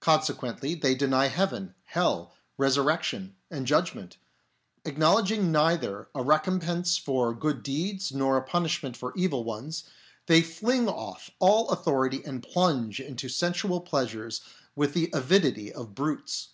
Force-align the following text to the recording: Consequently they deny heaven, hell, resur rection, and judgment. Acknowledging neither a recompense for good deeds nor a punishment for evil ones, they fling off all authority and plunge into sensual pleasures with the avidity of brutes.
Consequently 0.00 0.74
they 0.74 0.96
deny 0.96 1.28
heaven, 1.28 1.76
hell, 1.84 2.34
resur 2.58 2.84
rection, 2.84 3.34
and 3.52 3.68
judgment. 3.68 4.16
Acknowledging 4.84 5.52
neither 5.52 6.08
a 6.12 6.24
recompense 6.24 6.98
for 6.98 7.32
good 7.32 7.62
deeds 7.62 8.10
nor 8.10 8.36
a 8.36 8.42
punishment 8.42 8.96
for 8.96 9.12
evil 9.16 9.44
ones, 9.44 9.84
they 10.26 10.42
fling 10.42 10.88
off 10.88 11.30
all 11.38 11.68
authority 11.68 12.20
and 12.24 12.42
plunge 12.42 12.98
into 12.98 13.28
sensual 13.28 13.80
pleasures 13.80 14.40
with 14.74 14.92
the 14.92 15.08
avidity 15.12 15.72
of 15.72 15.94
brutes. 15.94 16.48